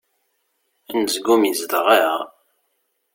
[0.89, 2.19] Anezgum izdeɣ-aɣ.